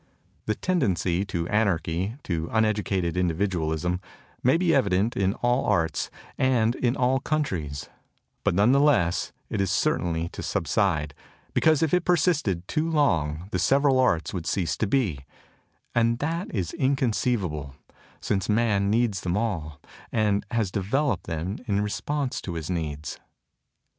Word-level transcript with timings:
The 0.47 0.55
tendency 0.55 1.23
to 1.25 1.47
anarchy, 1.49 2.15
to 2.23 2.47
unedu 2.47 2.81
cated 2.83 3.15
individualism, 3.15 4.01
may 4.41 4.57
be 4.57 4.73
evident 4.73 5.15
in 5.15 5.35
all 5.35 5.65
arts 5.67 6.09
and 6.39 6.73
in 6.73 6.95
all 6.97 7.19
countries; 7.19 7.87
but 8.43 8.55
none 8.55 8.71
the 8.71 8.79
less 8.79 9.31
is 9.51 9.61
it 9.61 9.67
cer 9.67 9.99
tain 9.99 10.27
to 10.29 10.41
subside, 10.41 11.13
because 11.53 11.83
if 11.83 11.93
it 11.93 12.03
persisted 12.03 12.67
too 12.67 12.89
long 12.89 13.47
the 13.51 13.59
several 13.59 13.99
arts 13.99 14.33
would 14.33 14.47
cease 14.47 14.75
to 14.77 14.87
be, 14.87 15.19
and 15.93 16.17
that 16.17 16.51
is 16.51 16.73
inconceivable, 16.73 17.75
since 18.19 18.49
man 18.49 18.89
needs 18.89 19.21
them 19.21 19.37
all 19.37 19.79
and 20.11 20.47
has 20.49 20.71
developed 20.71 21.25
them 21.27 21.59
in 21.67 21.79
response 21.79 22.41
to 22.41 22.55
his 22.55 22.71
needs. 22.71 23.19